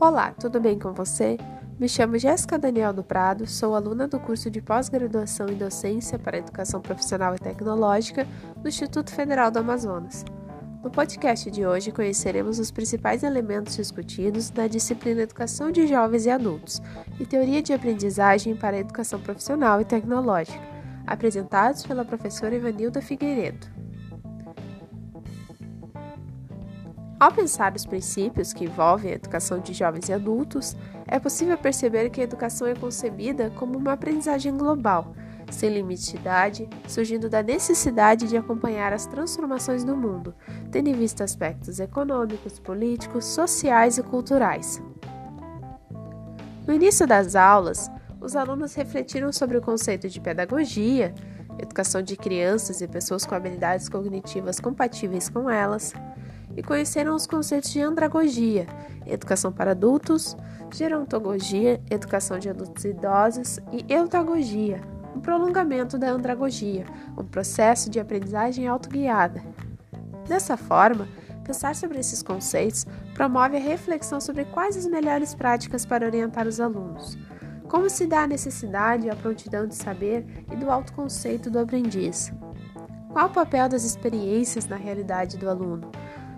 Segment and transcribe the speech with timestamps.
[0.00, 1.36] Olá, tudo bem com você?
[1.78, 6.38] Me chamo Jéssica Daniel do Prado, sou aluna do curso de pós-graduação em docência para
[6.38, 8.26] educação profissional e tecnológica
[8.56, 10.24] do Instituto Federal do Amazonas.
[10.82, 16.30] No podcast de hoje conheceremos os principais elementos discutidos na disciplina Educação de Jovens e
[16.30, 16.80] Adultos
[17.20, 20.66] e Teoria de Aprendizagem para a Educação Profissional e Tecnológica,
[21.06, 23.66] apresentados pela professora Ivanilda Figueiredo.
[27.20, 30.74] Ao pensar os princípios que envolvem a educação de jovens e adultos,
[31.06, 35.12] é possível perceber que a educação é concebida como uma aprendizagem global,
[35.50, 40.34] sem limite de idade, surgindo da necessidade de acompanhar as transformações do mundo,
[40.72, 44.82] tendo em vista aspectos econômicos, políticos, sociais e culturais.
[46.66, 51.14] No início das aulas, os alunos refletiram sobre o conceito de pedagogia,
[51.58, 55.92] educação de crianças e pessoas com habilidades cognitivas compatíveis com elas
[56.56, 58.66] e conheceram os conceitos de andragogia,
[59.06, 60.36] educação para adultos,
[60.72, 64.80] gerontogogia, educação de adultos e idosos e eutagogia,
[65.14, 66.84] um prolongamento da andragogia,
[67.16, 69.42] um processo de aprendizagem autoguiada.
[70.28, 71.08] Dessa forma,
[71.44, 76.60] pensar sobre esses conceitos promove a reflexão sobre quais as melhores práticas para orientar os
[76.60, 77.18] alunos.
[77.68, 82.32] Como se dá a necessidade a prontidão de saber e do autoconceito do aprendiz?
[83.12, 85.90] Qual o papel das experiências na realidade do aluno?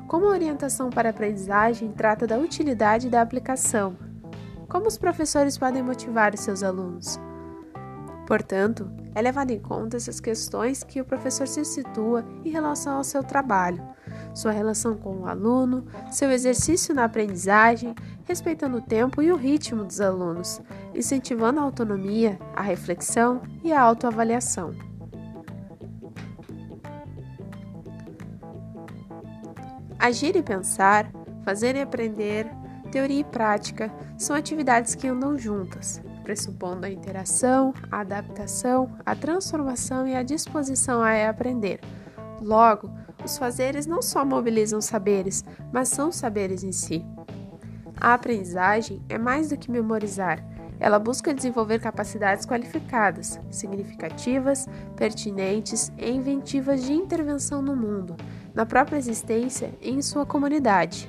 [0.06, 3.96] Como a orientação para a aprendizagem trata da utilidade da aplicação?
[4.68, 7.18] Como os professores podem motivar os seus alunos?
[8.26, 13.04] Portanto, é levado em conta essas questões que o professor se situa em relação ao
[13.04, 13.82] seu trabalho,
[14.34, 19.84] sua relação com o aluno, seu exercício na aprendizagem, respeitando o tempo e o ritmo
[19.84, 20.60] dos alunos,
[20.94, 24.91] incentivando a autonomia, a reflexão e a autoavaliação.
[30.02, 31.08] Agir e pensar,
[31.44, 32.50] fazer e aprender,
[32.90, 40.08] teoria e prática são atividades que andam juntas, pressupondo a interação, a adaptação, a transformação
[40.08, 41.78] e a disposição a aprender.
[42.40, 42.90] Logo,
[43.24, 47.06] os fazeres não só mobilizam saberes, mas são saberes em si.
[47.96, 50.44] A aprendizagem é mais do que memorizar.
[50.82, 54.66] Ela busca desenvolver capacidades qualificadas, significativas,
[54.96, 58.16] pertinentes e inventivas de intervenção no mundo,
[58.52, 61.08] na própria existência e em sua comunidade.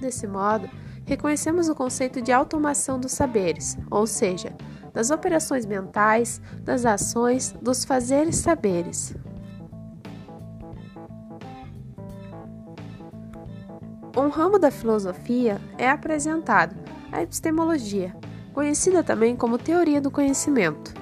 [0.00, 0.70] Desse modo,
[1.04, 4.56] reconhecemos o conceito de automação dos saberes, ou seja,
[4.94, 9.14] das operações mentais, das ações, dos fazeres saberes.
[14.16, 16.74] Um ramo da filosofia é apresentado,
[17.12, 18.16] a epistemologia,
[18.54, 20.94] conhecida também como teoria do conhecimento.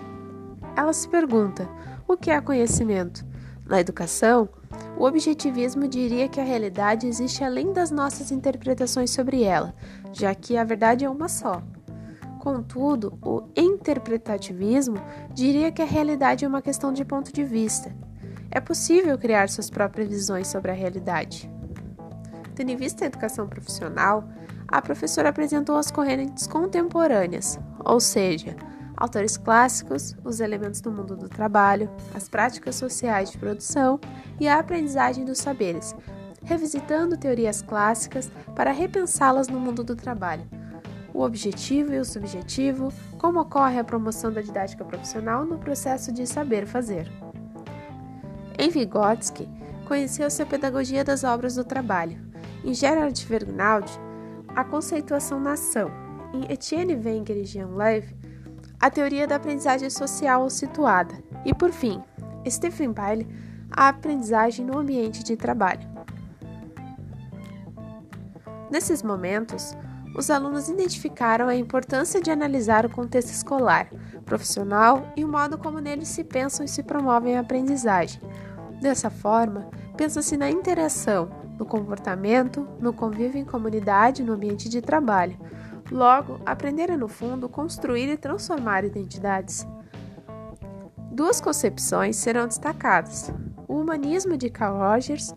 [0.74, 1.68] Ela se pergunta:
[2.08, 3.24] o que é conhecimento?
[3.66, 4.48] Na educação,
[4.96, 9.74] o objetivismo diria que a realidade existe além das nossas interpretações sobre ela,
[10.12, 11.62] já que a verdade é uma só.
[12.40, 14.96] Contudo, o interpretativismo
[15.32, 17.94] diria que a realidade é uma questão de ponto de vista.
[18.50, 21.48] É possível criar suas próprias visões sobre a realidade.
[22.54, 24.28] Tendo em vista a educação profissional,
[24.72, 28.56] a professora apresentou as correntes contemporâneas, ou seja,
[28.96, 34.00] autores clássicos, os elementos do mundo do trabalho, as práticas sociais de produção
[34.40, 35.94] e a aprendizagem dos saberes,
[36.42, 40.44] revisitando teorias clássicas para repensá-las no mundo do trabalho.
[41.12, 46.26] O objetivo e o subjetivo, como ocorre a promoção da didática profissional no processo de
[46.26, 47.12] saber fazer.
[48.58, 49.46] Em Vygotsky,
[49.86, 52.18] conheceu-se a pedagogia das obras do trabalho.
[52.64, 53.86] Em Gerard Vergnaud,
[54.54, 55.90] a conceituação na ação.
[56.32, 58.16] Em Etienne Wenger e Jean Levy,
[58.80, 61.14] a teoria da aprendizagem social situada
[61.44, 62.02] e, por fim,
[62.48, 63.28] Stephen Bailey,
[63.70, 65.88] a aprendizagem no ambiente de trabalho.
[68.70, 69.76] Nesses momentos,
[70.16, 73.88] os alunos identificaram a importância de analisar o contexto escolar,
[74.24, 78.20] profissional e o modo como neles se pensam e se promovem a aprendizagem.
[78.80, 81.30] Dessa forma, pensa-se na interação,
[81.62, 85.38] no comportamento, no convívio em comunidade, no ambiente de trabalho,
[85.92, 89.66] Logo, aprender é, no fundo, construir e transformar identidades.
[91.10, 93.30] Duas concepções serão destacadas:
[93.68, 95.34] o humanismo de Carl Rogers,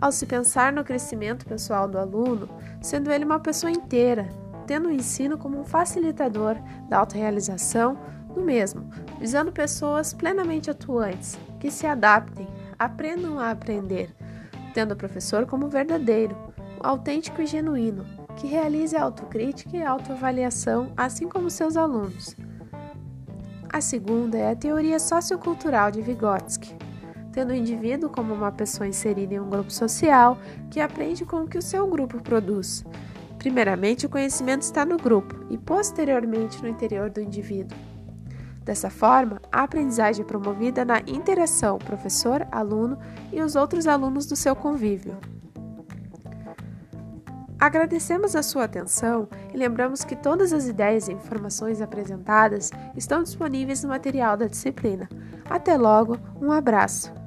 [0.00, 2.48] ao se pensar no crescimento pessoal do aluno,
[2.80, 4.28] sendo ele uma pessoa inteira,
[4.64, 6.56] tendo o ensino como um facilitador
[6.88, 7.98] da autorrealização
[8.32, 8.88] do mesmo,
[9.18, 12.46] visando pessoas plenamente atuantes, que se adaptem,
[12.78, 14.14] aprendam a aprender,
[14.76, 16.36] tendo o professor como verdadeiro,
[16.80, 18.04] autêntico e genuíno,
[18.36, 22.36] que realize autocrítica e autoavaliação, assim como seus alunos.
[23.72, 26.76] A segunda é a teoria sociocultural de Vygotsky,
[27.32, 30.36] tendo o indivíduo como uma pessoa inserida em um grupo social
[30.70, 32.84] que aprende com o que o seu grupo produz,
[33.38, 37.78] Primeiramente, o conhecimento está no grupo e posteriormente no interior do indivíduo.
[38.66, 42.98] Dessa forma, a aprendizagem é promovida na interação professor-aluno
[43.32, 45.16] e os outros alunos do seu convívio.
[47.60, 53.84] Agradecemos a sua atenção e lembramos que todas as ideias e informações apresentadas estão disponíveis
[53.84, 55.08] no material da disciplina.
[55.48, 57.25] Até logo, um abraço!